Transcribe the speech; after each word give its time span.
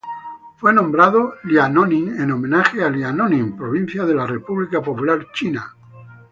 Fue 0.55 0.73
nombrado 0.73 1.35
Liaoning 1.43 2.19
en 2.19 2.31
homenaje 2.31 2.83
a 2.83 2.89
Liaoning 2.89 3.55
provincia 3.55 4.03
de 4.03 4.15
la 4.15 4.25
República 4.25 4.81
Popular 4.81 5.27
China. 5.31 5.75